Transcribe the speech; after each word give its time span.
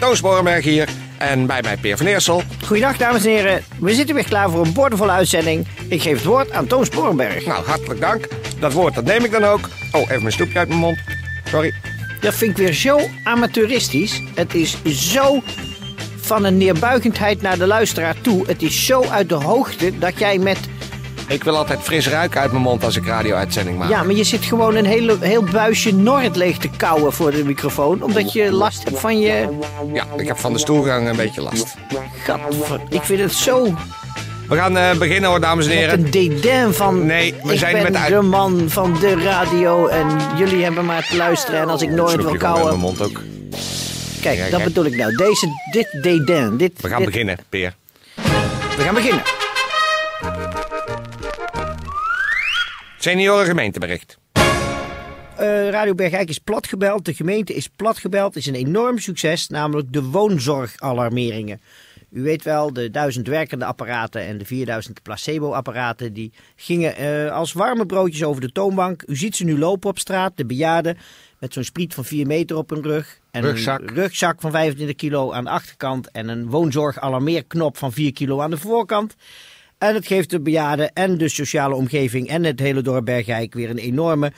Toon 0.00 0.16
Sporenberg 0.16 0.64
hier. 0.64 0.88
En 1.18 1.46
bij 1.46 1.62
mij 1.62 1.76
Peer 1.76 1.96
van 1.96 2.06
Eersel. 2.06 2.42
Goeiedag, 2.66 2.96
dames 2.96 3.24
en 3.24 3.30
heren. 3.30 3.64
We 3.78 3.94
zitten 3.94 4.14
weer 4.14 4.24
klaar 4.24 4.50
voor 4.50 4.66
een 4.66 4.72
boordevolle 4.72 5.10
uitzending. 5.10 5.66
Ik 5.88 6.02
geef 6.02 6.16
het 6.16 6.24
woord 6.24 6.52
aan 6.52 6.66
Toon 6.66 6.84
Sporenberg. 6.84 7.46
Nou, 7.46 7.64
hartelijk 7.64 8.00
dank. 8.00 8.28
Dat 8.60 8.72
woord 8.72 8.94
dat 8.94 9.04
neem 9.04 9.24
ik 9.24 9.30
dan 9.30 9.44
ook. 9.44 9.68
Oh, 9.92 10.00
even 10.00 10.20
mijn 10.20 10.32
snoepje 10.32 10.58
uit 10.58 10.68
mijn 10.68 10.80
mond. 10.80 10.98
Sorry. 11.44 11.74
Dat 12.20 12.34
vind 12.34 12.50
ik 12.50 12.56
weer 12.56 12.72
zo 12.72 13.00
amateuristisch. 13.24 14.22
Het 14.34 14.54
is 14.54 14.76
zo 14.84 15.42
van 16.16 16.44
een 16.44 16.56
neerbuigendheid 16.56 17.42
naar 17.42 17.58
de 17.58 17.66
luisteraar 17.66 18.20
toe. 18.20 18.46
Het 18.46 18.62
is 18.62 18.86
zo 18.86 19.04
uit 19.04 19.28
de 19.28 19.34
hoogte 19.34 19.98
dat 19.98 20.18
jij 20.18 20.38
met... 20.38 20.58
Ik 21.30 21.44
wil 21.44 21.56
altijd 21.56 21.80
fris 21.82 22.08
ruiken 22.08 22.40
uit 22.40 22.50
mijn 22.50 22.62
mond 22.62 22.84
als 22.84 22.96
ik 22.96 23.06
radio-uitzending 23.06 23.78
maak. 23.78 23.88
Ja, 23.90 24.02
maar 24.02 24.14
je 24.14 24.24
zit 24.24 24.44
gewoon 24.44 24.74
een 24.76 24.84
hele, 24.84 25.16
heel 25.20 25.42
buisje 25.42 25.94
Noord 25.94 26.36
leeg 26.36 26.56
te 26.58 26.68
kauwen 26.76 27.12
voor 27.12 27.30
de 27.30 27.44
microfoon. 27.44 28.02
Omdat 28.02 28.32
je 28.32 28.52
last 28.52 28.84
hebt 28.84 28.98
van 29.00 29.20
je... 29.20 29.58
Ja, 29.92 30.04
ik 30.16 30.26
heb 30.26 30.38
van 30.38 30.52
de 30.52 30.58
stoelgang 30.58 31.08
een 31.08 31.16
beetje 31.16 31.40
last. 31.42 31.74
Gadver, 32.24 32.80
ik 32.88 33.02
vind 33.02 33.20
het 33.20 33.32
zo... 33.32 33.74
We 34.48 34.56
gaan 34.56 34.76
uh, 34.76 34.92
beginnen 34.94 35.30
hoor, 35.30 35.40
dames 35.40 35.66
en 35.66 35.72
heren. 35.72 36.02
Met 36.02 36.14
een 36.14 36.30
dédain 36.30 36.74
van... 36.74 37.06
Nee, 37.06 37.34
we 37.42 37.52
ik 37.52 37.58
zijn 37.58 37.72
ben 37.72 37.82
met 37.82 37.92
de 37.92 37.98
uit- 37.98 38.22
man 38.22 38.64
van 38.66 38.96
de 39.00 39.14
radio 39.22 39.86
en 39.86 40.06
jullie 40.36 40.62
hebben 40.64 40.84
maar 40.84 41.06
te 41.10 41.16
luisteren. 41.16 41.60
En 41.60 41.68
als 41.68 41.82
ik 41.82 41.90
nooit 41.90 42.10
wil 42.10 42.18
in 42.18 42.24
mijn 42.24 42.38
kauwen... 42.38 42.78
mond 42.78 43.02
ook. 43.02 43.20
Kijk, 44.20 44.38
dat 44.38 44.48
kijk. 44.48 44.64
bedoel 44.64 44.84
ik 44.84 44.96
nou. 44.96 45.16
Deze, 45.16 45.46
dit 45.70 45.98
dédain. 46.02 46.56
Dit, 46.56 46.72
We 46.80 46.88
gaan 46.88 46.98
dit- 46.98 47.06
beginnen, 47.06 47.38
Peer. 47.48 47.74
We 48.76 48.82
gaan 48.82 48.94
beginnen. 48.94 49.22
Senioren 53.02 53.46
gemeentebericht. 53.46 54.18
Eh, 54.32 55.68
Radio 55.68 55.94
Bergijk 55.94 56.28
is 56.28 56.38
platgebeld. 56.38 57.04
De 57.04 57.14
gemeente 57.14 57.54
is 57.54 57.68
platgebeld. 57.68 58.36
is 58.36 58.46
een 58.46 58.54
enorm 58.54 58.98
succes, 58.98 59.48
namelijk 59.48 59.92
de 59.92 60.02
woonzorgalarmeringen. 60.02 61.60
U 62.10 62.22
weet 62.22 62.42
wel, 62.42 62.72
de 62.72 62.90
duizend 62.90 63.26
werkende 63.26 63.64
apparaten 63.64 64.22
en 64.22 64.38
de 64.38 64.44
4000 64.44 65.02
placebo-apparaten... 65.02 66.12
die 66.12 66.32
gingen 66.56 66.96
eh, 66.96 67.32
als 67.32 67.52
warme 67.52 67.86
broodjes 67.86 68.22
over 68.22 68.40
de 68.40 68.52
toonbank. 68.52 69.02
U 69.06 69.16
ziet 69.16 69.36
ze 69.36 69.44
nu 69.44 69.58
lopen 69.58 69.90
op 69.90 69.98
straat, 69.98 70.32
de 70.34 70.46
bejaarden... 70.46 70.98
met 71.38 71.52
zo'n 71.52 71.64
spriet 71.64 71.94
van 71.94 72.04
4 72.04 72.26
meter 72.26 72.56
op 72.56 72.70
hun 72.70 72.82
rug. 72.82 73.18
En 73.30 73.42
Rugzak. 73.42 73.80
een 73.80 73.94
rugzak 73.94 74.40
van 74.40 74.50
25 74.50 74.96
kilo 74.96 75.32
aan 75.32 75.44
de 75.44 75.50
achterkant... 75.50 76.10
en 76.10 76.28
een 76.28 76.48
woonzorgalarmeerknop 76.48 77.76
van 77.76 77.92
4 77.92 78.12
kilo 78.12 78.40
aan 78.40 78.50
de 78.50 78.58
voorkant... 78.58 79.16
En 79.80 79.94
het 79.94 80.06
geeft 80.06 80.30
de 80.30 80.40
bejaarden 80.40 80.92
en 80.92 81.18
de 81.18 81.28
sociale 81.28 81.74
omgeving 81.74 82.28
en 82.28 82.44
het 82.44 82.60
hele 82.60 82.82
dorp 82.82 83.04
Bergijk 83.04 83.54
weer 83.54 83.70
een 83.70 83.78
enorme 83.78 84.32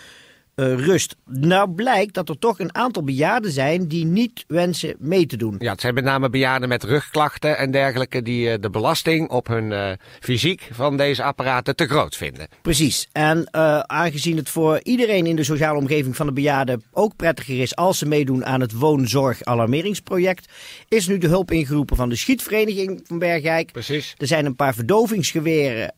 eh, 0.54 0.74
rust. 0.74 1.16
Nou 1.26 1.70
blijkt 1.70 2.14
dat 2.14 2.28
er 2.28 2.38
toch 2.38 2.58
een 2.58 2.74
aantal 2.74 3.02
bejaarden 3.04 3.50
zijn 3.52 3.88
die 3.88 4.04
niet 4.04 4.44
wensen 4.46 4.94
mee 4.98 5.26
te 5.26 5.36
doen. 5.36 5.56
Ja, 5.58 5.70
het 5.72 5.80
zijn 5.80 5.94
met 5.94 6.04
name 6.04 6.30
bejaarden 6.30 6.68
met 6.68 6.84
rugklachten 6.84 7.58
en 7.58 7.70
dergelijke 7.70 8.22
die 8.22 8.50
eh, 8.50 8.60
de 8.60 8.70
belasting 8.70 9.30
op 9.30 9.46
hun 9.46 9.72
eh, 9.72 9.90
fysiek 10.20 10.68
van 10.72 10.96
deze 10.96 11.22
apparaten 11.22 11.76
te 11.76 11.86
groot 11.86 12.16
vinden. 12.16 12.48
Precies. 12.62 13.08
En 13.12 13.54
aangezien 13.88 14.36
het 14.36 14.48
voor 14.48 14.80
iedereen 14.82 15.26
in 15.26 15.36
de 15.36 15.44
sociale 15.44 15.78
omgeving 15.78 16.16
van 16.16 16.26
de 16.26 16.32
bejaarden 16.32 16.82
ook 16.90 17.16
prettiger 17.16 17.60
is 17.60 17.76
als 17.76 17.98
ze 17.98 18.06
meedoen 18.06 18.44
aan 18.44 18.60
het 18.60 18.72
woonzorg-alarmeringsproject, 18.72 20.48
is 20.88 21.06
nu 21.06 21.18
de 21.18 21.26
hulp 21.28 21.50
ingeroepen 21.50 21.96
van 21.96 22.08
de 22.08 22.16
Schietvereniging 22.16 23.00
van 23.06 23.18
Bergijk. 23.18 23.72
Precies. 23.72 24.14
Er 24.18 24.26
zijn 24.26 24.46
een 24.46 24.56
paar 24.56 24.74
verdovingsgeweren 24.74 25.94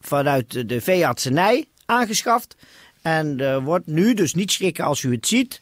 vanuit 0.00 0.50
de- 0.52 0.66
de 0.66 0.80
veeartsenij 0.80 1.64
aangeschaft. 1.86 2.56
En 3.02 3.40
er 3.40 3.62
wordt 3.62 3.86
nu, 3.86 4.14
dus 4.14 4.34
niet 4.34 4.52
schrikken 4.52 4.84
als 4.84 5.02
u 5.02 5.12
het 5.12 5.26
ziet, 5.26 5.60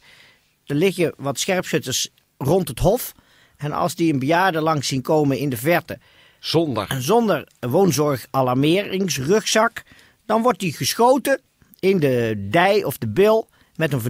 er 0.66 0.74
liggen 0.74 1.14
wat 1.16 1.38
scherpschutters 1.38 2.08
rond 2.38 2.68
het 2.68 2.78
hof. 2.78 3.12
En 3.56 3.72
als 3.72 3.94
die 3.94 4.12
een 4.12 4.18
bejaarde 4.18 4.60
langs 4.60 4.88
zien 4.88 5.02
komen 5.02 5.38
in 5.38 5.48
de 5.48 5.56
verte, 5.56 5.98
Zonder. 6.38 6.88
en 6.88 7.02
zonder 7.02 7.48
woonzorgalarmeringsrugzak, 7.60 9.82
dan 10.26 10.42
wordt 10.42 10.60
die 10.60 10.72
geschoten 10.72 11.40
in 11.80 11.98
de 11.98 12.46
dij 12.50 12.84
of 12.84 12.98
de 12.98 13.08
bil 13.08 13.48
met 13.74 13.92
een 13.92 14.00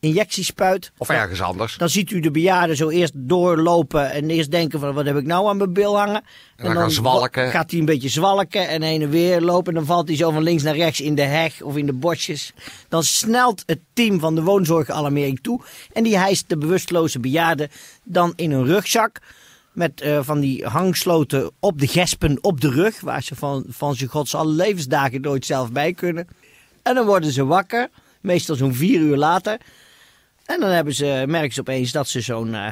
verdovingsinjectiespuit. 0.00 0.92
Of 0.98 1.08
ergens 1.08 1.42
anders. 1.42 1.76
Dan 1.76 1.88
ziet 1.88 2.10
u 2.10 2.20
de 2.20 2.30
bejaarde 2.30 2.76
zo 2.76 2.88
eerst 2.88 3.12
doorlopen 3.14 4.10
en 4.10 4.30
eerst 4.30 4.50
denken 4.50 4.80
van 4.80 4.94
wat 4.94 5.04
heb 5.04 5.16
ik 5.16 5.26
nou 5.26 5.48
aan 5.48 5.56
mijn 5.56 5.72
bil 5.72 5.98
hangen. 5.98 6.24
dan 6.56 6.72
gaan 6.72 6.90
zwalken. 6.90 7.50
gaat 7.50 7.70
hij 7.70 7.80
een 7.80 7.86
beetje 7.86 8.08
zwalken 8.08 8.68
en 8.68 8.82
heen 8.82 9.02
en 9.02 9.10
weer 9.10 9.40
lopen. 9.40 9.66
En 9.66 9.74
dan 9.74 9.86
valt 9.86 10.08
hij 10.08 10.16
zo 10.16 10.30
van 10.30 10.42
links 10.42 10.62
naar 10.62 10.76
rechts 10.76 11.00
in 11.00 11.14
de 11.14 11.22
heg 11.22 11.62
of 11.62 11.76
in 11.76 11.86
de 11.86 11.92
bosjes. 11.92 12.52
Dan 12.88 13.02
snelt 13.02 13.62
het 13.66 13.80
team 13.92 14.20
van 14.20 14.34
de 14.34 14.42
woonzorgalarmering 14.42 15.38
toe. 15.42 15.60
En 15.92 16.02
die 16.02 16.18
hijst 16.18 16.48
de 16.48 16.58
bewusteloze 16.58 17.18
bejaarde 17.18 17.70
dan 18.04 18.32
in 18.36 18.50
een 18.50 18.64
rugzak. 18.64 19.18
Met 19.72 20.00
eh, 20.00 20.18
van 20.22 20.40
die 20.40 20.66
hangsloten 20.66 21.50
op 21.60 21.80
de 21.80 21.86
gespen 21.86 22.38
op 22.40 22.60
de 22.60 22.70
rug. 22.70 23.00
Waar 23.00 23.22
ze 23.22 23.34
van, 23.34 23.64
van 23.68 23.94
zijn 23.94 24.10
gods 24.10 24.34
alle 24.34 24.52
levensdagen 24.52 25.20
nooit 25.20 25.46
zelf 25.46 25.72
bij 25.72 25.92
kunnen. 25.92 26.28
En 26.82 26.94
dan 26.94 27.06
worden 27.06 27.32
ze 27.32 27.44
wakker. 27.44 27.88
Meestal 28.20 28.56
zo'n 28.56 28.74
vier 28.74 29.00
uur 29.00 29.16
later. 29.16 29.58
En 30.46 30.60
dan 30.60 30.70
hebben 30.70 30.94
ze, 30.94 31.24
merken 31.26 31.52
ze 31.52 31.60
opeens 31.60 31.92
dat 31.92 32.08
ze 32.08 32.20
zo'n 32.20 32.54
eh, 32.54 32.68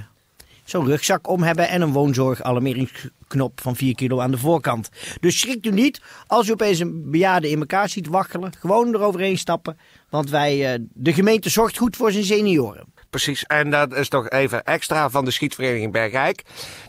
zo'n 0.65 0.87
rugzak 0.87 1.29
om 1.29 1.43
hebben 1.43 1.69
en 1.69 1.81
een 1.81 1.93
woonzorgalarmeringsknop 1.93 3.61
van 3.61 3.77
4 3.77 3.95
kilo 3.95 4.21
aan 4.21 4.31
de 4.31 4.39
voorkant. 4.39 4.89
Dus 5.21 5.41
schrikt 5.41 5.67
u 5.67 5.71
niet 5.71 6.01
als 6.27 6.49
u 6.49 6.53
opeens 6.53 6.79
een 6.79 7.11
bejaarde 7.11 7.51
in 7.51 7.59
elkaar 7.59 7.89
ziet 7.89 8.07
waggelen. 8.07 8.53
Gewoon 8.59 8.95
eroverheen 8.95 9.39
stappen, 9.39 9.79
want 10.11 10.31
wij, 10.31 10.73
eh, 10.73 10.81
de 10.93 11.12
gemeente 11.12 11.49
zorgt 11.49 11.79
goed 11.79 11.97
voor 11.97 12.12
zijn 12.12 12.25
senioren. 12.25 12.94
Precies, 13.14 13.44
en 13.44 13.70
dat 13.70 13.94
is 13.94 14.08
toch 14.08 14.30
even 14.30 14.64
extra 14.64 15.10
van 15.10 15.25
de 15.25 15.30
schietvereniging 15.30 15.92
Bergijk. 15.92 16.42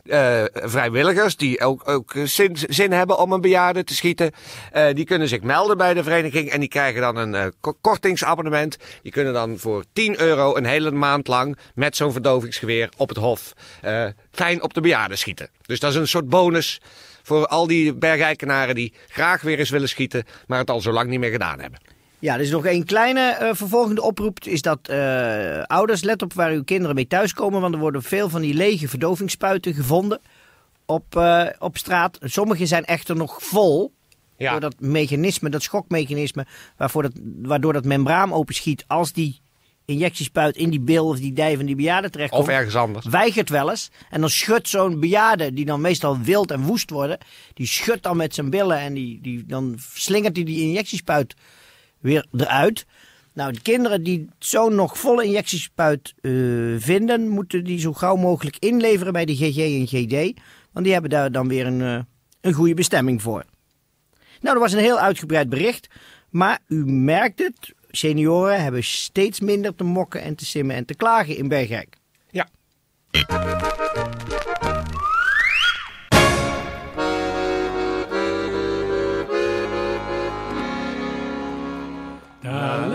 Eh, 0.06 0.44
vrijwilligers 0.54 1.38
die 1.38 1.62
ook, 1.62 1.88
ook 1.88 2.14
zin, 2.24 2.58
zin 2.68 2.92
hebben 2.92 3.18
om 3.18 3.32
een 3.32 3.42
bejaarde 3.42 3.84
te 3.84 3.96
schieten, 3.96 4.32
eh, 4.72 4.94
die 4.94 5.06
kunnen 5.06 5.28
zich 5.28 5.42
melden 5.42 5.78
bij 5.78 5.94
de 5.94 6.04
vereniging 6.04 6.50
en 6.50 6.60
die 6.60 6.70
krijgen 6.70 7.02
dan 7.02 7.16
een 7.16 7.36
eh, 7.36 7.46
ko- 7.60 7.78
kortingsabonnement. 7.82 8.78
Die 9.02 9.12
kunnen 9.12 9.34
dan 9.34 9.58
voor 9.60 9.84
10 9.94 10.20
euro 10.20 10.56
een 10.56 10.66
hele 10.66 10.92
maand 10.92 11.28
lang 11.28 11.58
met 11.76 11.96
zo'n 11.96 12.12
verdovingsgeweer 12.12 12.90
op 12.98 13.10
het 13.10 13.18
hof 13.18 13.54
fijn 14.32 14.62
op 14.64 14.74
de 14.74 14.82
bejaarden 14.82 15.18
schieten. 15.18 15.50
Dus 15.62 15.80
dat 15.80 15.92
is 15.92 15.98
een 15.98 16.08
soort 16.08 16.30
bonus 16.30 16.82
voor 17.24 17.48
al 17.48 17.68
die 17.68 17.94
Bergijkenaren 17.94 18.76
die 18.76 18.94
graag 19.08 19.42
weer 19.42 19.60
eens 19.60 19.70
willen 19.70 19.90
schieten, 19.90 20.26
maar 20.48 20.60
het 20.60 20.70
al 20.70 20.82
zo 20.82 20.92
lang 20.92 21.10
niet 21.10 21.20
meer 21.20 21.32
gedaan 21.32 21.60
hebben. 21.60 21.95
Ja, 22.20 22.34
er 22.34 22.40
is 22.40 22.50
nog 22.50 22.66
één 22.66 22.86
kleine 22.86 23.22
eh, 23.22 23.54
vervolgende 23.54 24.02
oproep. 24.02 24.40
Is 24.44 24.62
dat 24.62 24.88
eh, 24.88 25.64
ouders, 25.64 26.04
let 26.04 26.22
op 26.22 26.34
waar 26.34 26.52
uw 26.52 26.64
kinderen 26.64 26.96
mee 26.96 27.08
thuiskomen. 27.08 27.62
Want 27.62 27.74
er 27.74 27.80
worden 27.80 28.04
veel 28.04 28.30
van 28.30 28.42
die 28.42 28.54
lege 28.54 28.88
verdovingsspuiten 28.88 29.74
gevonden 29.74 30.22
op, 30.86 31.16
eh, 31.16 31.46
op 31.60 31.78
straat. 31.78 32.18
Sommige 32.22 32.66
zijn 32.66 32.86
echter 32.86 33.16
nog 33.16 33.44
vol. 33.44 33.94
Ja. 34.38 34.52
Door 34.52 34.60
dat 34.60 34.76
mechanisme, 34.80 35.50
dat 35.50 35.62
schokmechanisme, 35.62 36.46
waarvoor 36.78 37.02
dat, 37.02 37.12
waardoor 37.42 37.74
dat 37.74 37.86
membraan 37.86 38.34
openschiet 38.34 38.84
als 38.88 39.14
die 39.14 39.42
injectiespuit 39.86 40.56
in 40.56 40.70
die 40.70 40.80
bil 40.80 41.08
of 41.08 41.20
die 41.20 41.34
dij 41.34 41.56
van 41.56 41.66
die 41.66 41.76
bejaarde 41.76 42.10
terechtkomt. 42.10 42.44
Of 42.44 42.50
ergens 42.50 42.76
anders. 42.76 43.06
Weigert 43.06 43.50
wel 43.50 43.70
eens. 43.70 43.92
En 44.10 44.22
dan 44.22 44.30
schudt 44.30 44.70
zo'n 44.70 45.00
bejaarde, 45.00 45.54
die 45.54 45.66
dan 45.66 45.82
meestal 45.82 46.20
wild 46.20 46.52
en 46.52 46.62
woest 46.62 46.90
worden, 46.90 47.18
die 47.54 47.68
schudt 47.68 48.04
dan 48.04 48.18
met 48.18 48.34
zijn 48.34 48.50
billen 48.50 48.80
en 48.80 48.94
die, 48.94 49.22
die, 49.22 49.46
dan 49.46 49.76
slingert 49.94 50.36
hij 50.36 50.46
die 50.46 50.62
injectiespuit 50.62 51.36
weer 52.06 52.26
eruit. 52.38 52.86
Nou, 53.34 53.54
de 53.54 53.62
kinderen 53.62 54.04
die 54.04 54.30
zo'n 54.40 54.76
nog 54.76 54.98
volle 54.98 55.26
injectiespuit 55.26 56.14
eh, 56.22 56.32
vinden, 56.78 57.28
moeten 57.28 57.64
die 57.64 57.80
zo 57.80 57.94
gauw 57.94 58.16
mogelijk 58.16 58.58
inleveren 58.60 59.14
bij 59.14 59.26
de 59.26 59.36
GG 59.36 59.58
en 59.58 59.88
GD. 59.88 60.40
Want 60.72 60.86
die 60.86 60.94
hebben 60.94 61.12
daar 61.12 61.32
dan 61.32 61.48
weer 61.48 61.66
een, 61.66 61.82
eh, 61.82 62.00
een 62.42 62.54
goede 62.54 62.74
bestemming 62.74 63.22
voor. 63.22 63.44
Nou, 64.42 64.54
dat 64.54 64.64
was 64.64 64.74
een 64.74 64.80
heel 64.80 65.00
uitgebreid 65.00 65.50
bericht. 65.50 65.88
Maar 66.30 66.60
u 66.68 66.86
merkt 66.86 67.40
het, 67.40 67.74
senioren 67.92 68.64
hebben 68.64 68.84
steeds 68.84 69.40
minder 69.40 69.76
te 69.76 69.84
mokken 69.84 70.22
en 70.22 70.36
te 70.36 70.46
simmen 70.46 70.76
en 70.76 70.86
te 70.86 70.96
klagen 70.96 71.38
in 71.38 71.48
Bergrijk. 71.48 71.98
Ja. 72.32 72.48
La 82.46 82.86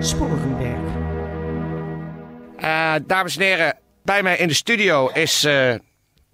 Sporenberg. 0.00 0.78
Dames 3.06 3.36
en 3.36 3.42
heren, 3.42 3.78
bij 4.02 4.22
mij 4.22 4.36
in 4.36 4.48
de 4.48 4.54
studio 4.54 5.08
is 5.08 5.44
eh, 5.44 5.74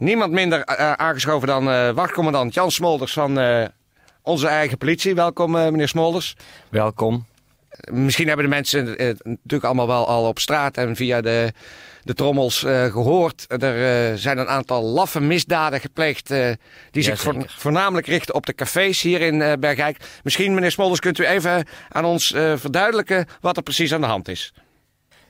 niemand 0.03 0.33
minder 0.33 0.61
eh, 0.61 0.93
aangeschoven 0.93 1.49
dan 1.49 1.71
eh, 1.71 1.91
wachtcommandant 1.91 2.55
Jan 2.55 2.71
Smolders 2.71 3.13
van 3.13 3.39
eh, 3.39 3.65
onze 4.23 4.47
eigen 4.47 4.79
politie. 4.79 5.15
Welkom, 5.15 5.57
eh, 5.57 5.63
meneer 5.65 5.89
Smolders. 5.89 6.37
Welkom. 6.69 7.27
Misschien 7.91 8.27
hebben 8.27 8.45
de 8.45 8.51
mensen 8.51 8.99
eh, 8.99 9.07
natuurlijk 9.25 9.65
allemaal 9.65 9.87
wel 9.87 10.07
al 10.07 10.29
op 10.29 10.39
straat 10.39 10.77
en 10.77 10.97
via 10.97 11.21
de, 11.21 11.53
de 12.03 12.15
trommels 12.15 12.65
eh, 12.65 12.85
gehoord. 12.85 13.45
Er 13.49 14.11
eh, 14.11 14.17
zijn 14.17 14.39
een 14.39 14.49
aantal 14.49 14.83
laffe 14.83 15.21
misdaden 15.21 15.81
gepleegd 15.81 16.31
eh, 16.31 16.51
die 16.91 17.03
zich 17.03 17.21
voornamelijk 17.47 18.07
richten 18.07 18.35
op 18.35 18.47
de 18.47 18.55
cafés 18.55 19.01
hier 19.01 19.21
in 19.21 19.43
eh 19.43 19.53
Bergijk. 19.59 19.97
Misschien, 20.23 20.55
meneer 20.55 20.71
Smolders, 20.71 21.01
kunt 21.01 21.19
u 21.19 21.27
even 21.27 21.67
aan 21.89 22.05
ons 22.05 22.33
eh, 22.33 22.53
verduidelijken 22.57 23.27
wat 23.41 23.57
er 23.57 23.63
precies 23.63 23.95
aan 23.95 24.01
de 24.01 24.07
hand 24.07 24.29
is. 24.29 24.55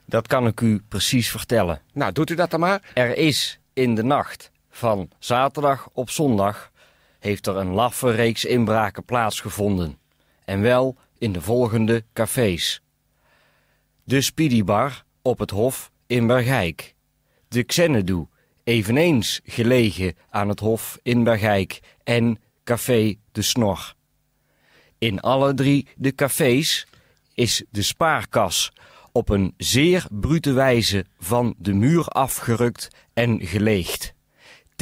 Dat 0.07 0.27
kan 0.27 0.47
ik 0.47 0.61
u 0.61 0.83
precies 0.89 1.31
vertellen. 1.31 1.81
Nou, 1.93 2.13
doet 2.13 2.31
u 2.31 2.35
dat 2.35 2.51
dan 2.51 2.61
maar. 2.61 2.83
Er 2.95 3.17
is 3.17 3.61
in 3.73 3.95
de 3.95 4.03
nacht 4.05 4.52
van 4.73 5.11
zaterdag 5.19 5.89
op 5.93 6.11
zondag 6.11 6.73
heeft 7.19 7.47
er 7.47 7.57
een 7.57 7.73
laffe 7.73 8.11
reeks 8.11 8.45
inbraken 8.45 9.05
plaatsgevonden. 9.05 9.99
En 10.45 10.61
wel 10.61 10.97
in 11.19 11.33
de 11.33 11.41
volgende 11.41 12.05
cafés. 12.13 12.83
De 14.05 14.21
Speedy 14.21 14.65
Bar 14.65 15.05
op 15.23 15.39
het 15.39 15.51
Hof 15.51 15.91
in 16.07 16.27
Bergijk. 16.27 16.95
De 17.49 17.63
Xenadu, 17.63 18.27
eveneens 18.65 19.41
gelegen 19.45 20.15
aan 20.31 20.49
het 20.49 20.61
Hof 20.61 20.99
in 21.03 21.25
Bergijk. 21.25 21.81
En 22.05 22.41
Café 22.65 23.15
de 23.33 23.43
Snor. 23.43 23.95
In 24.99 25.21
alle 25.21 25.55
drie 25.55 25.89
de 25.97 26.15
cafés 26.15 26.87
is 27.35 27.65
de 27.71 27.83
spaarkas 27.83 28.73
op 29.13 29.29
een 29.29 29.55
zeer 29.57 30.07
brute 30.11 30.53
wijze 30.53 31.07
van 31.19 31.55
de 31.59 31.73
muur 31.73 32.07
afgerukt 32.09 32.89
en 33.13 33.47
geleegd. 33.47 34.15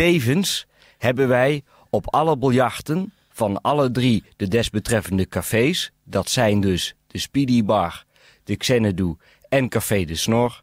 Tevens 0.01 0.67
hebben 0.99 1.29
wij 1.29 1.63
op 1.91 2.15
alle 2.15 2.39
biljarten 2.39 3.13
van 3.29 3.61
alle 3.61 3.91
drie 3.91 4.25
de 4.37 4.49
desbetreffende 4.49 5.29
cafés, 5.29 5.93
dat 6.05 6.31
zijn 6.31 6.61
dus 6.61 6.95
de 7.07 7.19
Speedy 7.19 7.65
Bar, 7.65 8.05
de 8.45 8.57
Xenadu 8.57 9.17
en 9.49 9.69
Café 9.69 10.05
de 10.05 10.15
Snor, 10.15 10.63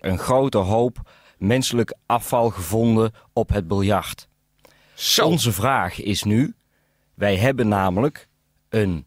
een 0.00 0.18
grote 0.18 0.58
hoop 0.58 1.10
menselijk 1.38 1.94
afval 2.06 2.50
gevonden 2.50 3.12
op 3.32 3.48
het 3.48 3.68
biljart. 3.68 4.28
Zo. 4.94 5.26
Onze 5.26 5.52
vraag 5.52 6.02
is 6.02 6.22
nu: 6.22 6.54
wij 7.14 7.36
hebben 7.36 7.68
namelijk 7.68 8.28
een 8.68 9.06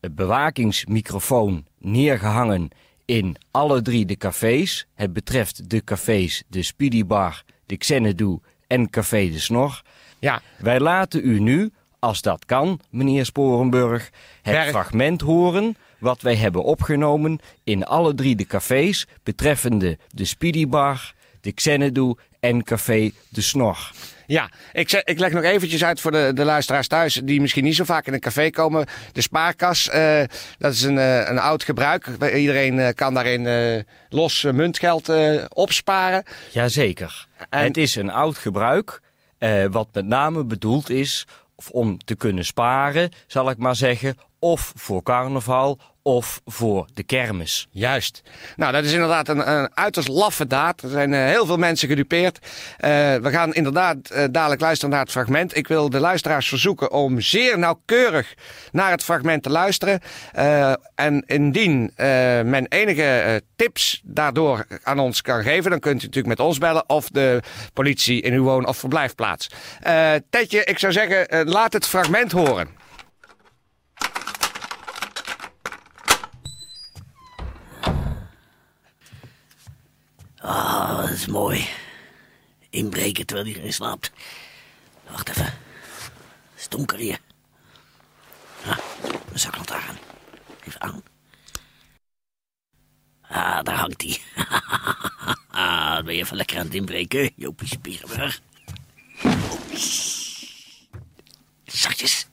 bewakingsmicrofoon 0.00 1.66
neergehangen 1.78 2.68
in 3.04 3.36
alle 3.50 3.82
drie 3.82 4.06
de 4.06 4.16
cafés. 4.16 4.86
Het 4.94 5.12
betreft 5.12 5.70
de 5.70 5.84
cafés 5.84 6.42
de 6.48 6.62
Speedy 6.62 7.04
Bar, 7.04 7.44
de 7.66 7.76
Xenadu 7.76 8.38
en 8.66 8.90
Café 8.90 9.28
de 9.30 9.40
Snor. 9.40 9.82
Ja, 10.18 10.42
Wij 10.58 10.80
laten 10.80 11.20
u 11.24 11.40
nu, 11.40 11.70
als 11.98 12.22
dat 12.22 12.44
kan, 12.44 12.80
meneer 12.90 13.24
Sporenburg, 13.24 14.10
het 14.42 14.54
Berg. 14.54 14.68
fragment 14.68 15.20
horen 15.20 15.76
wat 15.98 16.20
wij 16.22 16.36
hebben 16.36 16.64
opgenomen 16.64 17.38
in 17.64 17.84
alle 17.84 18.14
drie 18.14 18.36
de 18.36 18.44
cafés 18.44 19.06
betreffende 19.22 19.98
de 20.08 20.24
Speedy 20.24 20.66
Bar, 20.66 21.14
de 21.40 21.52
Xenadu 21.52 22.14
en 22.40 22.62
Café 22.62 23.10
de 23.28 23.40
Snor. 23.40 23.90
Ja, 24.26 24.50
ik, 24.72 24.92
ik 24.92 25.18
leg 25.18 25.32
nog 25.32 25.42
eventjes 25.42 25.84
uit 25.84 26.00
voor 26.00 26.10
de, 26.10 26.30
de 26.34 26.44
luisteraars 26.44 26.88
thuis 26.88 27.20
die 27.24 27.40
misschien 27.40 27.64
niet 27.64 27.74
zo 27.76 27.84
vaak 27.84 28.06
in 28.06 28.12
een 28.12 28.20
café 28.20 28.50
komen. 28.50 28.86
De 29.12 29.20
spaarkas, 29.20 29.88
eh, 29.88 30.22
dat 30.58 30.72
is 30.72 30.82
een, 30.82 30.98
eh, 30.98 31.28
een 31.28 31.38
oud 31.38 31.62
gebruik. 31.62 32.06
Iedereen 32.34 32.78
eh, 32.78 32.88
kan 32.94 33.14
daarin 33.14 33.84
los 34.08 34.42
muntgeld 34.42 35.10
opsparen. 35.48 36.22
Jazeker. 36.52 37.26
En- 37.50 37.64
Het 37.64 37.76
is 37.76 37.94
een 37.94 38.10
oud 38.10 38.38
gebruik, 38.38 39.00
wat 39.70 39.88
met 39.92 40.06
name 40.06 40.44
bedoeld 40.44 40.90
is 40.90 41.26
of 41.56 41.70
om 41.70 41.98
te 42.04 42.14
kunnen 42.16 42.44
sparen, 42.44 43.10
zal 43.26 43.50
ik 43.50 43.58
maar 43.58 43.76
zeggen, 43.76 44.16
of 44.44 44.72
voor 44.76 45.02
carnaval 45.02 45.78
of 46.02 46.40
voor 46.44 46.86
de 46.94 47.02
kermis. 47.02 47.68
Juist. 47.70 48.22
Nou, 48.56 48.72
dat 48.72 48.84
is 48.84 48.92
inderdaad 48.92 49.28
een, 49.28 49.50
een 49.50 49.70
uiterst 49.74 50.08
laffe 50.08 50.46
daad. 50.46 50.82
Er 50.82 50.88
zijn 50.88 51.14
eh, 51.14 51.24
heel 51.24 51.46
veel 51.46 51.56
mensen 51.56 51.88
gedupeerd. 51.88 52.38
Eh, 52.38 52.90
we 53.14 53.30
gaan 53.30 53.54
inderdaad 53.54 54.10
eh, 54.10 54.24
dadelijk 54.30 54.60
luisteren 54.60 54.90
naar 54.90 55.02
het 55.02 55.10
fragment. 55.10 55.56
Ik 55.56 55.68
wil 55.68 55.90
de 55.90 56.00
luisteraars 56.00 56.48
verzoeken 56.48 56.92
om 56.92 57.20
zeer 57.20 57.58
nauwkeurig 57.58 58.34
naar 58.72 58.90
het 58.90 59.04
fragment 59.04 59.42
te 59.42 59.50
luisteren. 59.50 60.00
En 60.94 61.22
indien 61.26 61.92
men 62.44 62.66
enige 62.68 63.42
tips 63.56 64.00
daardoor 64.04 64.66
aan 64.82 64.98
ons 64.98 65.22
kan 65.22 65.42
geven, 65.42 65.70
dan 65.70 65.80
kunt 65.80 66.02
u 66.02 66.06
natuurlijk 66.06 66.38
met 66.38 66.46
ons 66.46 66.58
bellen 66.58 66.88
of 66.88 67.08
de 67.08 67.42
politie 67.72 68.20
in 68.20 68.32
uw 68.32 68.42
woon- 68.42 68.66
of 68.66 68.76
verblijfplaats. 68.76 69.50
Tetje, 70.30 70.64
ik 70.64 70.78
zou 70.78 70.92
zeggen, 70.92 71.48
laat 71.48 71.72
het 71.72 71.86
fragment 71.86 72.32
horen. 72.32 72.83
Ah, 80.44 80.96
dat 81.00 81.10
is 81.10 81.26
mooi. 81.26 81.68
Inbreken 82.70 83.26
terwijl 83.26 83.48
iedereen 83.48 83.72
slaapt. 83.72 84.12
Wacht 85.10 85.28
even. 85.28 85.44
Het 85.44 85.52
is 86.56 86.68
donker 86.68 86.98
hier. 86.98 87.18
Ah, 88.64 88.78
mijn 89.26 89.38
zaklantaarn. 89.38 89.98
Even 90.66 90.80
aan. 90.80 91.02
Ah, 93.20 93.62
daar 93.62 93.76
hangt 93.76 94.02
hij. 94.02 94.20
ah, 95.50 95.98
ben 96.04 96.14
je 96.14 96.20
even 96.20 96.36
lekker 96.36 96.58
aan 96.58 96.64
het 96.64 96.74
inbreken, 96.74 97.32
Jopie 97.36 97.68
Spierenburg. 97.68 98.40
Zachtjes. 101.64 102.26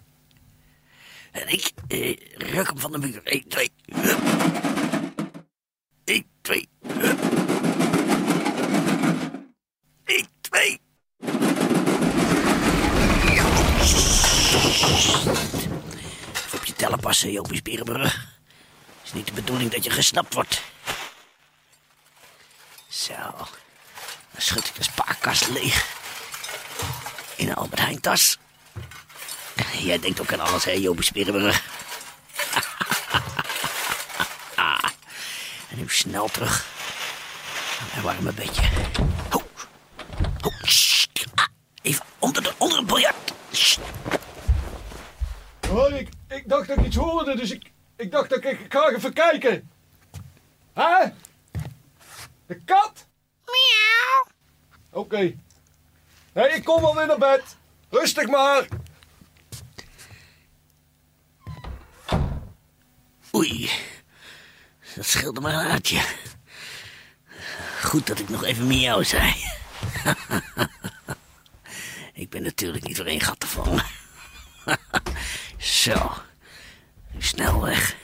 En 1.31 1.47
ik 1.47 1.71
eh, 1.87 2.17
ruk 2.33 2.67
hem 2.67 2.79
van 2.79 2.91
de 2.91 2.97
muur. 2.97 3.21
1, 3.23 3.47
2. 3.47 3.71
1, 6.03 6.25
2. 6.41 6.69
1, 10.05 10.27
2. 10.41 10.79
Even 16.81 16.93
op 16.93 16.99
je 16.99 17.05
tellen 17.05 17.13
passen, 17.13 17.31
Jopie 17.31 17.57
Spierenburg. 17.57 18.27
is 19.03 19.13
niet 19.13 19.27
de 19.27 19.33
bedoeling 19.33 19.71
dat 19.71 19.83
je 19.83 19.89
gesnapt 19.89 20.33
wordt. 20.33 20.61
Zo. 22.87 23.13
Dan 24.31 24.41
schud 24.41 24.67
ik 24.67 24.75
de 24.75 24.83
spaarkast 24.83 25.47
leeg. 25.47 25.85
In 27.35 27.49
een 27.49 27.55
Albert 27.55 27.81
Heijn 27.81 28.01
tas. 28.01 28.37
Jij 29.77 29.99
denkt 29.99 30.21
ook 30.21 30.33
aan 30.33 30.39
alles, 30.39 30.63
hè, 30.63 30.71
Jopie 30.71 31.03
Spierenburg. 31.03 31.63
en 35.69 35.77
nu 35.77 35.85
snel 35.87 36.27
terug. 36.27 36.65
naar 37.93 38.03
warme 38.03 38.33
bedje. 38.33 38.61
Ho. 39.29 39.41
Ho. 40.41 40.51
Ah, 41.35 41.45
even 41.81 42.05
onder, 42.19 42.43
de, 42.43 42.53
onder 42.57 42.77
het 42.77 42.87
biljart. 42.87 43.33
Oh, 45.69 45.95
ik, 45.95 46.09
ik 46.31 46.49
dacht 46.49 46.67
dat 46.67 46.77
ik 46.77 46.85
iets 46.85 46.95
hoorde, 46.95 47.35
dus 47.35 47.51
ik, 47.51 47.71
ik 47.95 48.11
dacht 48.11 48.29
dat 48.29 48.43
ik, 48.43 48.59
ik 48.59 48.73
ga 48.73 48.89
even 48.89 49.13
kijken. 49.13 49.69
Hè? 50.73 51.09
De 52.45 52.55
kat? 52.65 53.07
Miauw. 53.45 54.27
Oké. 54.89 55.35
Nee, 56.33 56.49
ik 56.49 56.63
kom 56.63 56.85
al 56.85 56.95
weer 56.95 57.07
naar 57.07 57.17
bed. 57.17 57.57
Rustig 57.89 58.27
maar. 58.27 58.67
Oei. 63.35 63.69
Dat 64.95 65.05
scheelde 65.05 65.41
maar 65.41 65.53
een 65.53 65.69
haartje. 65.69 66.01
Goed 67.83 68.07
dat 68.07 68.19
ik 68.19 68.29
nog 68.29 68.43
even 68.43 68.67
miauw 68.67 69.03
zei. 69.03 69.33
ik 72.13 72.29
ben 72.29 72.43
natuurlijk 72.43 72.83
niet 72.83 72.97
voor 72.97 73.05
één 73.05 73.21
gat 73.21 73.39
te 73.39 73.47
vangen. 73.47 74.00
Zo. 75.61 76.11
Snel 77.17 77.61
weg. 77.61 77.95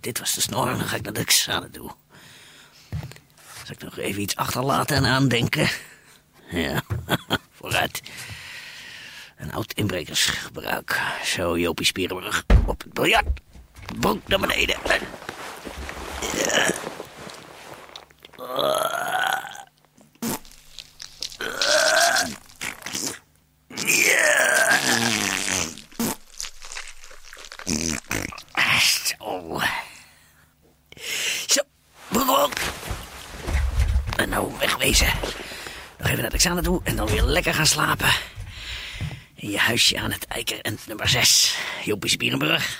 Dit 0.00 0.18
was 0.18 0.34
de 0.34 0.40
snor, 0.40 0.66
dan 0.66 0.80
ga 0.80 0.96
ik 0.96 1.02
naar 1.02 1.12
de 1.12 1.24
Xane 1.24 1.70
toe. 1.70 1.90
Zal 3.64 3.74
ik 3.74 3.82
nog 3.82 3.98
even 3.98 4.22
iets 4.22 4.36
achterlaten 4.36 4.96
en 4.96 5.06
aandenken? 5.06 5.68
Ja, 6.50 6.82
vooruit. 7.58 8.02
Een 9.36 9.52
oud 9.52 9.72
inbrekersgebruik. 9.72 11.00
Zo, 11.24 11.58
Jopie 11.58 11.86
Spierenburg. 11.86 12.44
Op 12.66 12.82
het 12.82 12.92
biljart. 12.92 13.40
Broek 13.98 14.28
naar 14.28 14.40
beneden. 14.40 14.76
Ja. 23.76 24.12
Zo. 29.18 29.60
Zo. 31.46 31.62
nou 34.26 34.52
wegwezen. 34.58 35.12
Naar 36.44 36.56
het 36.56 36.64
toe 36.64 36.80
en 36.84 36.96
dan 36.96 37.06
weer 37.06 37.22
lekker 37.22 37.54
gaan 37.54 37.66
slapen. 37.66 38.08
In 39.34 39.50
je 39.50 39.58
huisje 39.58 39.98
aan 39.98 40.10
het 40.10 40.26
Eiker 40.26 40.60
en 40.60 40.78
nummer 40.86 41.08
6. 41.08 41.58
Jopie 41.84 42.10
Spierenburg. 42.10 42.78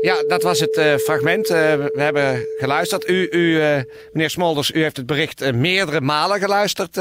Ja, 0.00 0.22
dat 0.26 0.42
was 0.42 0.60
het 0.60 0.76
eh, 0.76 0.94
fragment. 0.94 1.48
Eh, 1.48 1.74
we 1.74 1.92
hebben 1.94 2.46
geluisterd. 2.58 3.08
U, 3.08 3.28
u 3.30 3.60
eh, 3.60 3.80
meneer 4.12 4.30
Smolders, 4.30 4.70
u 4.70 4.82
heeft 4.82 4.96
het 4.96 5.06
bericht 5.06 5.52
meerdere 5.52 6.00
malen 6.00 6.40
geluisterd. 6.40 6.96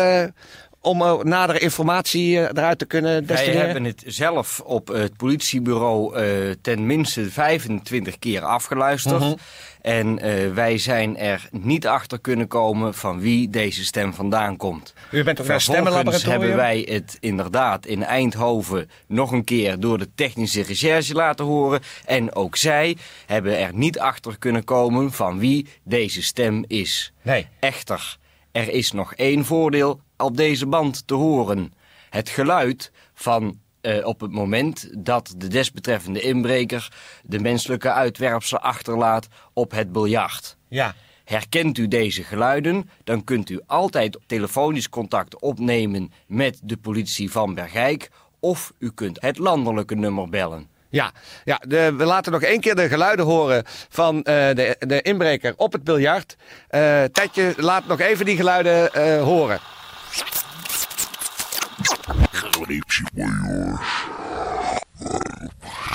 Om 0.86 1.01
eh, 1.01 1.20
nadere 1.20 1.60
informatie 1.60 2.38
eh, 2.39 2.44
eruit 2.44 2.80
te 2.80 2.86
kunnen 2.86 3.12
Wij 3.12 3.22
destineren. 3.22 3.65
hebben 3.65 3.84
het 3.84 4.04
zelf 4.06 4.62
op 4.65 4.88
het 4.88 5.18
politiebureau 5.18 6.15
eh 6.15 6.51
ten 6.62 6.86
minste 6.86 7.32
25 7.32 8.20
keer 8.20 8.42
afgeluisterd. 8.42 9.20
Mhm. 9.20 9.34
En 9.82 10.20
eh, 10.20 10.54
wij 10.54 10.77
zijn 10.77 11.18
er 11.18 11.48
niet 11.51 11.88
achter 11.88 12.20
kunnen 12.20 12.48
komen 12.48 12.94
van 12.94 13.20
wie 13.20 13.50
deze 13.50 13.86
stem 13.86 14.13
vandaan 14.13 14.58
komt. 14.58 14.94
U 15.12 15.24
bent 15.24 15.25
naar 15.25 15.36
Vervolgens 15.36 15.63
stemmenlaboratorium? 15.63 16.39
hebben 16.42 16.58
wij 16.58 16.88
het 16.89 17.18
inderdaad 17.20 17.86
in 17.86 18.04
Eindhoven 18.04 18.89
nog 19.08 19.32
een 19.32 19.44
keer 19.44 19.80
door 19.80 19.98
de 19.98 20.10
technische 20.15 20.62
recherche 20.63 21.13
laten 21.13 21.46
horen. 21.46 21.80
En 22.06 22.36
ook 22.36 22.56
zij 22.56 22.98
hebben 23.25 23.58
er 23.60 23.74
niet 23.74 24.00
achter 24.00 24.38
kunnen 24.39 24.63
komen 24.63 25.12
van 25.12 25.39
wie 25.39 25.68
deze 25.84 26.24
stem 26.24 26.63
is. 26.68 27.13
Nee. 27.22 27.48
Echter, 27.60 28.18
er 28.51 28.70
is 28.70 28.92
nog 28.92 29.13
één 29.13 29.46
voordeel 29.46 30.00
op 30.17 30.38
deze 30.38 30.65
band 30.65 31.07
te 31.07 31.13
horen. 31.13 31.74
Het 32.10 32.29
geluid 32.29 32.91
van 33.13 33.60
eh, 33.86 34.05
op 34.05 34.19
het 34.19 34.31
moment 34.31 34.89
dat 34.98 35.34
de 35.38 35.48
desbetreffende 35.48 36.22
inbreker 36.22 36.91
de 37.24 37.39
menselijke 37.39 37.91
uitwerpselen 37.91 38.62
achterlaat 38.62 39.27
op 39.53 39.72
het 39.72 39.91
biljart. 39.91 40.57
Ja. 40.67 40.95
Herkent 41.24 41.77
u 41.77 41.88
deze 41.88 42.24
geluiden, 42.24 42.89
dan 43.03 43.24
kunt 43.24 43.50
u 43.50 43.60
altijd 43.65 44.19
telefonisch 44.25 44.89
contact 44.89 45.41
opnemen 45.41 46.12
met 46.27 46.60
de 46.63 46.77
politie 46.77 47.31
van 47.31 47.53
Bergijk 47.53 48.10
of 48.39 48.74
u 48.79 48.91
kunt 48.91 49.22
het 49.22 49.38
landelijke 49.38 49.95
nummer 49.95 50.29
bellen. 50.29 50.67
Ja, 50.89 51.12
ja 51.43 51.62
de, 51.67 51.93
we 51.98 52.05
laten 52.05 52.31
nog 52.31 52.41
één 52.41 52.60
keer 52.60 52.75
de 52.75 52.88
geluiden 52.88 53.25
horen 53.25 53.63
van 53.89 54.24
eh, 54.24 54.55
de, 54.55 54.75
de 54.79 55.01
inbreker 55.01 55.53
op 55.57 55.72
het 55.72 55.84
biljart. 55.84 56.36
Eh 56.67 57.03
Tetje, 57.03 57.53
laat 57.57 57.88
nog 57.88 58.00
even 58.00 58.25
die 58.25 58.36
geluiden 58.36 59.19
horen. 59.19 59.60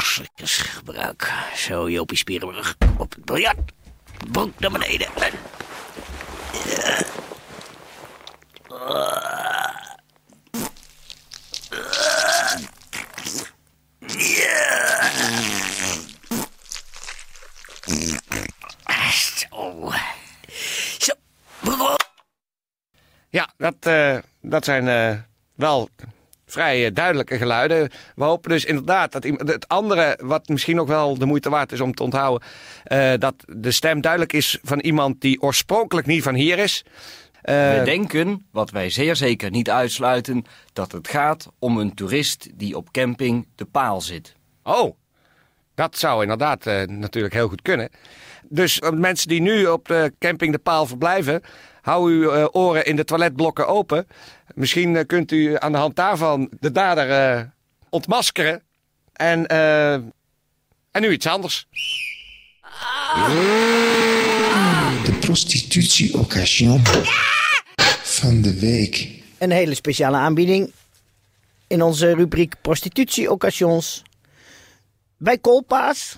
Slikkersgebruik. 0.03 1.33
Zo, 1.57 1.91
Jopie 1.91 2.17
Spierenburg. 2.17 2.77
Op 2.99 3.13
het 3.15 3.25
biljart. 3.25 3.73
Broek 4.31 4.59
naar 4.59 4.71
beneden. 4.71 5.09
Zo. 19.37 19.93
Zo. 20.99 21.13
broek 21.61 21.81
op. 21.81 22.13
Ja, 23.31 23.55
dat, 23.71 23.93
eh, 23.93 24.17
dat 24.41 24.65
zijn 24.65 24.89
eh, 24.89 25.19
wel 25.55 25.89
vrij 26.47 26.87
eh, 26.87 26.95
duidelijke 26.95 27.37
geluiden. 27.37 27.91
We 28.15 28.25
hopen 28.25 28.51
dus 28.51 28.65
inderdaad 28.65 29.13
dat 29.13 29.25
iemand- 29.25 29.49
het 29.49 29.69
andere, 29.69 30.19
wat 30.23 30.49
misschien 30.49 30.77
nog 30.77 30.89
wel 30.89 31.19
de 31.19 31.27
moeite 31.27 31.51
waard 31.51 31.73
is 31.73 31.81
om 31.81 31.95
te 31.95 32.03
onthouden, 32.03 32.49
dat 33.19 33.35
de 33.47 33.71
stem 33.71 34.01
duidelijk 34.01 34.33
is 34.33 34.59
van 34.63 34.81
iemand 34.81 35.21
die 35.21 35.43
oorspronkelijk 35.43 36.07
niet 36.07 36.23
van 36.23 36.35
hier 36.35 36.59
is. 36.59 36.85
We 37.43 37.83
denken, 37.85 38.47
wat 38.53 38.71
wij 38.71 38.91
zeer 38.91 39.17
zeker 39.17 39.51
niet 39.51 39.71
uitsluiten, 39.71 40.45
dat 40.73 40.93
het 40.93 41.09
gaat 41.09 41.49
om 41.59 41.79
een 41.79 41.95
toerist 41.95 42.49
die 42.55 42.77
op 42.77 42.93
camping 42.93 43.47
De 43.55 43.65
Paal 43.65 44.01
zit. 44.01 44.35
Oh, 44.63 44.97
dat 45.75 45.99
zou 45.99 46.23
inderdaad 46.23 46.65
natuurlijk 46.87 47.35
heel 47.35 47.49
goed 47.49 47.63
kunnen. 47.63 47.91
Dus 48.49 48.81
mensen 48.95 49.29
die 49.29 49.41
nu 49.41 49.67
op 49.67 49.89
de 49.89 50.13
camping 50.19 50.53
De 50.53 50.59
Paal 50.59 50.87
verblijven, 50.87 51.43
hou 51.81 52.11
uw 52.11 52.31
eh, 52.31 52.47
oren 52.53 52.85
in 52.85 52.97
de 52.97 53.05
toiletblokken 53.05 53.67
open. 53.67 54.07
Misschien 54.55 54.97
eh, 54.97 55.07
kunt 55.07 55.33
u 55.33 55.57
aan 55.59 55.73
de 55.73 55.79
hand 55.79 55.97
daarvan 55.97 56.51
de 56.61 56.73
dader 56.73 57.11
eh, 57.11 57.43
ontmaskeren. 57.91 58.63
En, 59.13 59.47
eh, 59.47 59.93
en 59.93 61.01
nu 61.01 61.11
iets 61.11 61.27
anders. 61.27 61.67
De 65.05 65.17
prostitutie-occasion 65.21 66.83
van 68.03 68.43
de 68.43 68.59
week. 68.61 69.09
Een 69.39 69.51
hele 69.51 69.75
speciale 69.75 70.17
aanbieding 70.17 70.73
in 71.67 71.83
onze 71.83 72.15
rubriek 72.15 72.55
Prostitutie-occasions. 72.61 74.03
Bij 75.17 75.39
Kolpaas, 75.39 76.17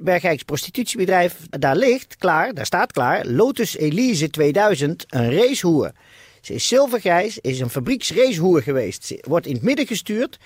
Bergijks 0.00 0.42
prostitutiebedrijf, 0.42 1.36
daar 1.50 1.76
ligt 1.76 2.16
klaar, 2.16 2.54
daar 2.54 2.66
staat 2.66 2.92
klaar, 2.92 3.26
Lotus 3.26 3.76
Elise 3.76 4.30
2000, 4.30 5.04
een 5.08 5.32
racehoer. 5.32 5.92
Ze 6.40 6.54
is 6.54 6.68
zilvergrijs, 6.68 7.38
is 7.38 7.60
een 7.60 7.70
fabrieksracehoer 7.70 8.62
geweest. 8.62 9.04
Ze 9.04 9.24
wordt 9.28 9.46
in 9.46 9.54
het 9.54 9.62
midden 9.62 9.86
gestuurd, 9.86 10.38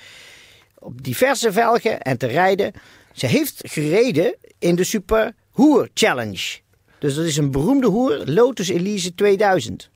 op 0.79 1.05
diverse 1.05 1.53
velgen 1.53 2.01
en 2.01 2.19
te 2.19 2.27
rijden. 2.27 2.73
Ze 3.13 3.27
heeft 3.27 3.61
gereden 3.65 4.35
in 4.59 4.75
de 4.75 4.85
Super 4.85 5.35
Hoer 5.51 5.89
Challenge. 5.95 6.59
Dus 6.99 7.15
dat 7.15 7.25
is 7.25 7.37
een 7.37 7.51
beroemde 7.51 7.87
hoer, 7.87 8.23
Lotus 8.25 8.69
Elise 8.69 9.15
2000. 9.15 9.91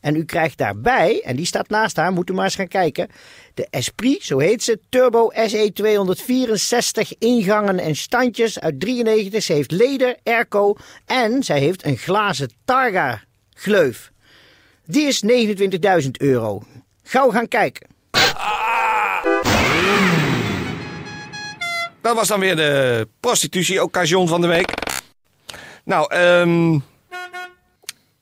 En 0.00 0.16
u 0.16 0.24
krijgt 0.24 0.58
daarbij, 0.58 1.22
en 1.24 1.36
die 1.36 1.46
staat 1.46 1.68
naast 1.68 1.96
haar, 1.96 2.12
moet 2.12 2.30
u 2.30 2.32
maar 2.32 2.44
eens 2.44 2.54
gaan 2.54 2.68
kijken. 2.68 3.08
De 3.54 3.66
Esprit, 3.70 4.22
zo 4.22 4.38
heet 4.38 4.62
ze, 4.62 4.80
Turbo 4.88 5.30
SE 5.46 5.70
264 5.72 7.18
ingangen 7.18 7.78
en 7.78 7.96
standjes 7.96 8.60
uit 8.60 8.80
93. 8.80 9.42
Ze 9.42 9.52
heeft 9.52 9.70
leder, 9.70 10.16
airco 10.24 10.76
en 11.06 11.42
zij 11.42 11.58
heeft 11.58 11.84
een 11.84 11.96
glazen 11.96 12.50
Targa 12.64 13.22
gleuf. 13.54 14.10
Die 14.86 15.06
is 15.06 15.22
29.000 16.04 16.10
euro. 16.10 16.62
Gauw 17.02 17.30
gaan 17.30 17.48
kijken. 17.48 17.86
Dat 22.00 22.14
was 22.14 22.28
dan 22.28 22.40
weer 22.40 22.56
de 22.56 23.08
prostitutie-occasion 23.20 24.28
van 24.28 24.40
de 24.40 24.46
week. 24.46 24.72
Nou, 25.84 26.14
ehm 26.14 26.78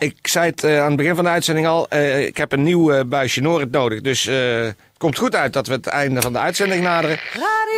ik 0.00 0.16
zei 0.28 0.50
het 0.50 0.64
eh, 0.64 0.80
aan 0.80 0.86
het 0.86 0.96
begin 0.96 1.14
van 1.14 1.24
de 1.24 1.30
uitzending 1.30 1.66
al. 1.66 1.88
eh, 1.88 2.26
ik 2.26 2.36
heb 2.36 2.52
een 2.52 2.62
nieuw 2.62 2.92
eh, 2.92 3.04
buisje 3.06 3.40
Noord 3.40 3.70
nodig. 3.70 4.00
Dus 4.00 4.26
eh, 4.26 4.36
het 4.62 4.76
komt 4.98 5.18
goed 5.18 5.34
uit 5.34 5.52
dat 5.52 5.66
we 5.66 5.72
het 5.72 5.86
einde 5.86 6.20
van 6.22 6.32
de 6.32 6.38
uitzending 6.38 6.82
naderen. 6.82 7.18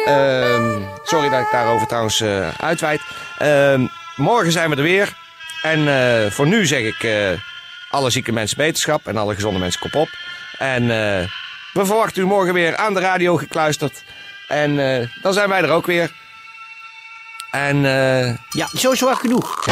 Ehm, 0.04 0.80
sorry 1.04 1.28
dat 1.28 1.40
ik 1.40 1.48
daarover 1.52 1.86
trouwens 1.86 2.20
eh 2.20 2.48
uitweid. 2.60 3.00
Ehm, 3.38 3.86
morgen 4.16 4.52
zijn 4.52 4.70
we 4.70 4.76
er 4.76 4.82
weer. 4.82 5.12
En 5.62 5.88
eh, 5.88 6.30
voor 6.30 6.46
nu 6.46 6.66
zeg 6.66 6.80
ik 6.82 7.02
eh, 7.02 7.28
alle 7.90 8.10
zieke 8.10 8.32
mensen 8.32 8.56
beterschap 8.56 9.06
en 9.06 9.16
alle 9.16 9.34
gezonde 9.34 9.58
mensen 9.58 9.80
kop 9.80 9.94
op. 9.94 10.08
En 10.58 10.82
eh, 10.82 11.28
we 11.72 11.84
verwachten 11.86 12.22
u 12.22 12.26
morgen 12.26 12.54
weer 12.54 12.76
aan 12.76 12.94
de 12.94 13.00
radio 13.00 13.36
gekluisterd. 13.36 14.04
En 14.48 14.78
eh, 15.00 15.08
dan 15.22 15.32
zijn 15.32 15.48
wij 15.48 15.62
er 15.62 15.70
ook 15.70 15.86
weer. 15.86 16.12
En 17.50 17.76
eh, 17.84 18.34
Ja, 18.48 18.66
zo 18.76 18.94
zwaar 18.94 19.16
genoeg. 19.16 19.64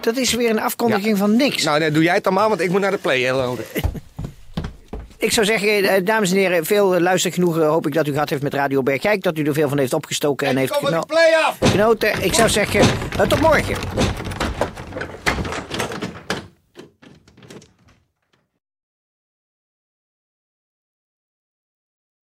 Dat 0.00 0.16
is 0.16 0.34
weer 0.34 0.50
een 0.50 0.60
afkondiging 0.60 1.18
van 1.18 1.36
niks. 1.36 1.64
nou, 1.64 1.78
nee, 1.78 1.90
doe 1.90 2.02
jij 2.02 2.14
het 2.14 2.24
dan 2.24 2.32
maar, 2.32 2.48
want 2.48 2.60
ik 2.60 2.70
moet 2.70 2.80
naar 2.80 2.90
de 2.90 2.98
play. 2.98 3.20
Hello. 3.22 3.58
Ik 5.20 5.32
zou 5.32 5.46
zeggen, 5.46 5.68
eh, 5.84 6.04
dames 6.04 6.30
en 6.30 6.36
heren, 6.36 6.64
veel 6.64 6.94
eh, 6.94 7.00
luistergenoegen 7.00 7.66
hoop 7.66 7.86
ik 7.86 7.94
dat 7.94 8.06
u 8.06 8.12
gehad 8.12 8.28
heeft 8.30 8.42
met 8.42 8.54
Radio 8.54 8.82
Bergijk. 8.82 9.22
Dat 9.22 9.38
u 9.38 9.42
er 9.42 9.52
veel 9.54 9.68
van 9.68 9.78
heeft 9.78 9.92
opgestoken 9.94 10.46
en 10.46 10.56
heeft 10.56 10.74
geno- 10.74 11.04
play 11.06 11.32
af! 11.46 11.56
genoten. 11.70 12.22
Ik 12.24 12.34
zou 12.34 12.48
zeggen, 12.48 12.80
eh, 12.80 13.20
tot 13.26 13.40
morgen. 13.40 13.76